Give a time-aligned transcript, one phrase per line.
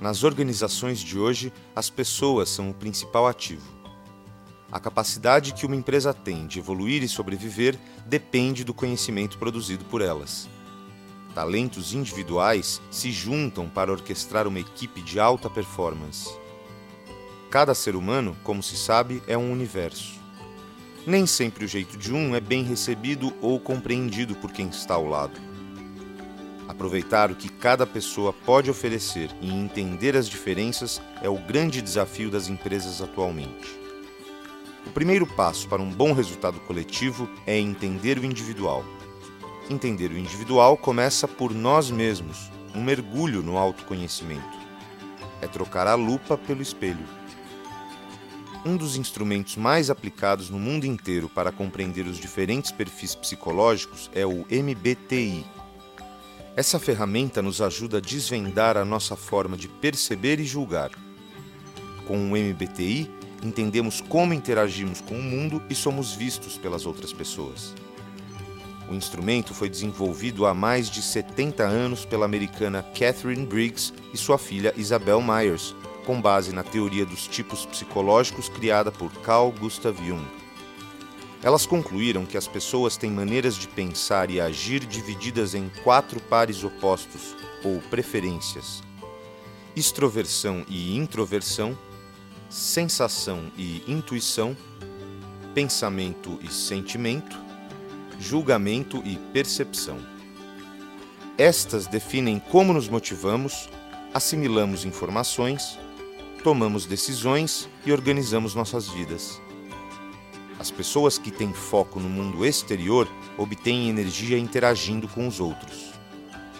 [0.00, 3.66] Nas organizações de hoje, as pessoas são o principal ativo.
[4.70, 7.76] A capacidade que uma empresa tem de evoluir e sobreviver
[8.06, 10.48] depende do conhecimento produzido por elas.
[11.34, 16.30] Talentos individuais se juntam para orquestrar uma equipe de alta performance.
[17.50, 20.18] Cada ser humano, como se sabe, é um universo.
[21.06, 25.06] Nem sempre o jeito de um é bem recebido ou compreendido por quem está ao
[25.06, 25.47] lado.
[26.78, 32.30] Aproveitar o que cada pessoa pode oferecer e entender as diferenças é o grande desafio
[32.30, 33.76] das empresas atualmente.
[34.86, 38.84] O primeiro passo para um bom resultado coletivo é entender o individual.
[39.68, 44.56] Entender o individual começa por nós mesmos, um mergulho no autoconhecimento.
[45.42, 47.04] É trocar a lupa pelo espelho.
[48.64, 54.24] Um dos instrumentos mais aplicados no mundo inteiro para compreender os diferentes perfis psicológicos é
[54.24, 55.44] o MBTI
[56.58, 60.90] essa ferramenta nos ajuda a desvendar a nossa forma de perceber e julgar.
[62.04, 63.08] Com o MBTI,
[63.44, 67.72] entendemos como interagimos com o mundo e somos vistos pelas outras pessoas.
[68.90, 74.36] O instrumento foi desenvolvido há mais de 70 anos pela americana Catherine Briggs e sua
[74.36, 80.26] filha Isabel Myers, com base na teoria dos tipos psicológicos criada por Carl Gustav Jung.
[81.42, 86.64] Elas concluíram que as pessoas têm maneiras de pensar e agir divididas em quatro pares
[86.64, 88.82] opostos, ou preferências:
[89.74, 91.78] extroversão e introversão,
[92.48, 94.56] sensação e intuição,
[95.54, 97.38] pensamento e sentimento,
[98.18, 99.98] julgamento e percepção.
[101.36, 103.68] Estas definem como nos motivamos,
[104.12, 105.78] assimilamos informações,
[106.42, 109.40] tomamos decisões e organizamos nossas vidas.
[110.58, 115.92] As pessoas que têm foco no mundo exterior obtêm energia interagindo com os outros.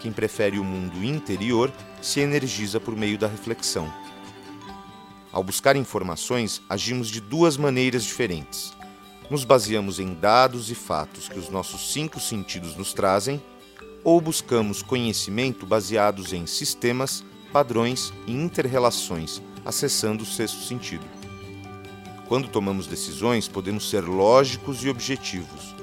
[0.00, 3.90] Quem prefere o mundo interior se energiza por meio da reflexão.
[5.32, 8.72] Ao buscar informações, agimos de duas maneiras diferentes.
[9.30, 13.42] Nos baseamos em dados e fatos que os nossos cinco sentidos nos trazem,
[14.04, 21.15] ou buscamos conhecimento baseados em sistemas, padrões e interrelações, acessando o sexto sentido.
[22.28, 25.76] Quando tomamos decisões, podemos ser lógicos e objetivos,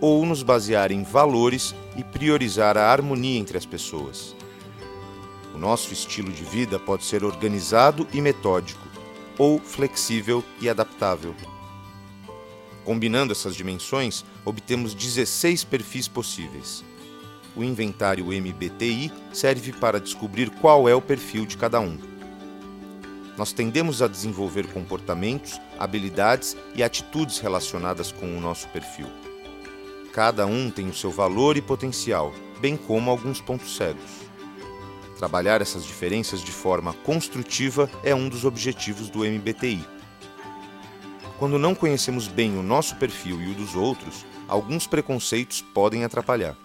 [0.00, 4.34] ou nos basear em valores e priorizar a harmonia entre as pessoas.
[5.54, 8.88] O nosso estilo de vida pode ser organizado e metódico,
[9.36, 11.34] ou flexível e adaptável.
[12.84, 16.82] Combinando essas dimensões, obtemos 16 perfis possíveis.
[17.54, 22.11] O inventário MBTI serve para descobrir qual é o perfil de cada um
[23.42, 29.08] nós tendemos a desenvolver comportamentos, habilidades e atitudes relacionadas com o nosso perfil.
[30.12, 34.12] Cada um tem o seu valor e potencial, bem como alguns pontos cegos.
[35.18, 39.84] Trabalhar essas diferenças de forma construtiva é um dos objetivos do MBTI.
[41.36, 46.56] Quando não conhecemos bem o nosso perfil e o dos outros, alguns preconceitos podem atrapalhar.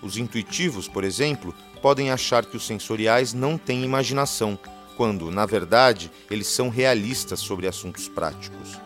[0.00, 1.52] Os intuitivos, por exemplo,
[1.82, 4.56] podem achar que os sensoriais não têm imaginação
[4.96, 8.80] quando, na verdade, eles são realistas sobre assuntos práticos.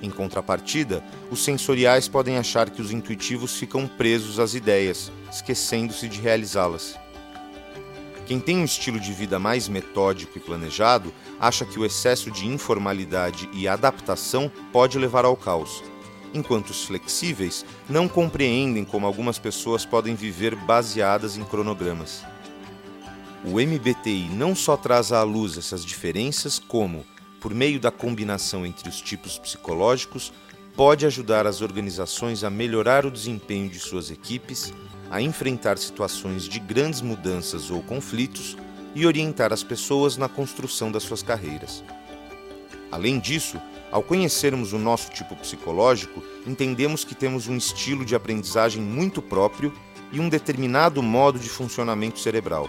[0.00, 6.20] Em contrapartida, os sensoriais podem achar que os intuitivos ficam presos às ideias, esquecendo-se de
[6.20, 6.96] realizá-las.
[8.26, 12.46] Quem tem um estilo de vida mais metódico e planejado acha que o excesso de
[12.46, 15.82] informalidade e adaptação pode levar ao caos,
[16.34, 22.22] enquanto os flexíveis não compreendem como algumas pessoas podem viver baseadas em cronogramas.
[23.44, 27.06] O MBTI não só traz à luz essas diferenças, como,
[27.40, 30.32] por meio da combinação entre os tipos psicológicos,
[30.74, 34.72] pode ajudar as organizações a melhorar o desempenho de suas equipes,
[35.08, 38.56] a enfrentar situações de grandes mudanças ou conflitos
[38.94, 41.84] e orientar as pessoas na construção das suas carreiras.
[42.90, 43.60] Além disso,
[43.92, 49.72] ao conhecermos o nosso tipo psicológico, entendemos que temos um estilo de aprendizagem muito próprio
[50.10, 52.68] e um determinado modo de funcionamento cerebral.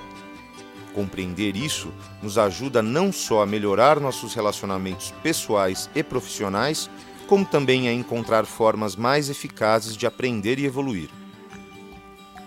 [0.94, 6.90] Compreender isso nos ajuda não só a melhorar nossos relacionamentos pessoais e profissionais,
[7.28, 11.10] como também a encontrar formas mais eficazes de aprender e evoluir.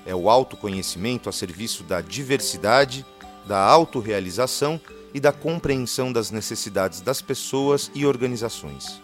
[0.05, 3.07] É o autoconhecimento a serviço da diversidade,
[3.47, 4.81] da autorrealização
[5.15, 9.01] e da compreensão das necessidades das pessoas e organizações.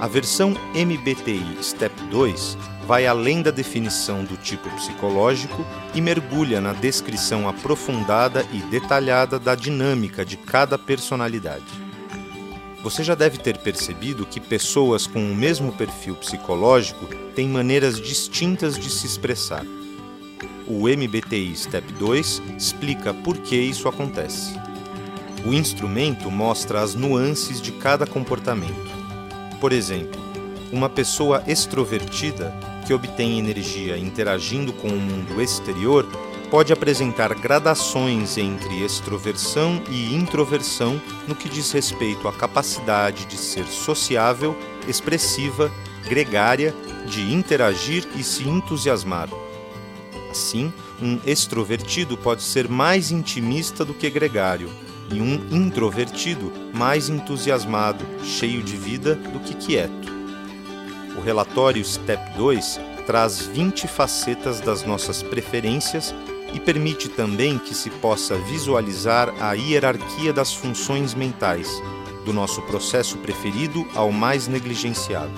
[0.00, 5.64] A versão MBTI Step 2 vai além da definição do tipo psicológico
[5.94, 11.64] e mergulha na descrição aprofundada e detalhada da dinâmica de cada personalidade.
[12.82, 18.78] Você já deve ter percebido que pessoas com o mesmo perfil psicológico têm maneiras distintas
[18.78, 19.64] de se expressar.
[20.66, 24.54] O MBTI Step 2 explica por que isso acontece.
[25.46, 28.92] O instrumento mostra as nuances de cada comportamento.
[29.60, 30.20] Por exemplo,
[30.70, 32.52] uma pessoa extrovertida
[32.86, 36.06] que obtém energia interagindo com o mundo exterior
[36.50, 43.66] pode apresentar gradações entre extroversão e introversão no que diz respeito à capacidade de ser
[43.66, 45.72] sociável, expressiva,
[46.08, 46.74] gregária,
[47.06, 49.28] de interagir e se entusiasmar.
[50.30, 50.72] Assim,
[51.02, 54.70] um extrovertido pode ser mais intimista do que gregário,
[55.10, 60.13] e um introvertido mais entusiasmado, cheio de vida do que quieto.
[61.24, 66.14] O relatório STEP 2 traz 20 facetas das nossas preferências
[66.52, 71.82] e permite também que se possa visualizar a hierarquia das funções mentais,
[72.26, 75.32] do nosso processo preferido ao mais negligenciado.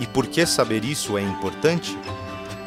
[0.00, 1.98] E por que saber isso é importante?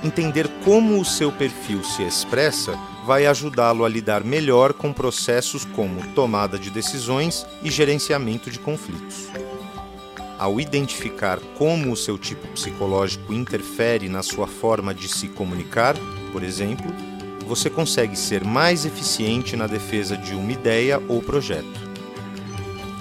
[0.04, 6.06] Entender como o seu perfil se expressa vai ajudá-lo a lidar melhor com processos como
[6.14, 9.28] tomada de decisões e gerenciamento de conflitos.
[10.40, 15.96] Ao identificar como o seu tipo psicológico interfere na sua forma de se comunicar,
[16.32, 16.94] por exemplo,
[17.48, 21.88] você consegue ser mais eficiente na defesa de uma ideia ou projeto.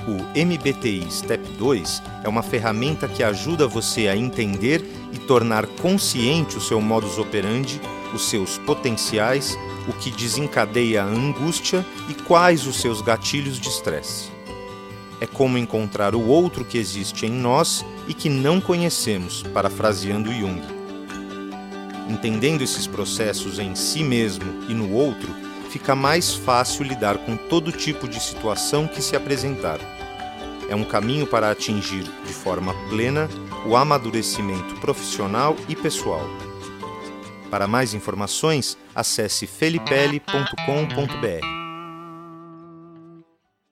[0.08, 4.82] O MBTI Step 2 é uma ferramenta que ajuda você a entender
[5.12, 7.80] e tornar consciente o seu modus operandi,
[8.14, 9.58] os seus potenciais,
[9.88, 14.35] o que desencadeia a angústia e quais os seus gatilhos de estresse.
[15.20, 20.62] É como encontrar o outro que existe em nós e que não conhecemos, parafraseando Jung.
[22.08, 25.34] Entendendo esses processos em si mesmo e no outro,
[25.70, 29.80] fica mais fácil lidar com todo tipo de situação que se apresentar
[30.68, 33.28] é um caminho para atingir de forma plena
[33.64, 36.22] o amadurecimento profissional e pessoal.
[37.50, 41.55] Para mais informações, acesse felipele.com.br.